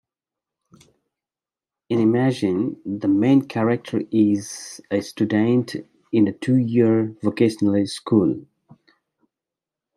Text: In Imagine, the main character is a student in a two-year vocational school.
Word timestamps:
In 1.89 1.99
Imagine, 1.99 2.81
the 2.83 3.07
main 3.07 3.43
character 3.43 4.01
is 4.09 4.81
a 4.89 4.99
student 4.99 5.75
in 6.11 6.27
a 6.27 6.31
two-year 6.33 7.15
vocational 7.21 7.85
school. 7.85 8.47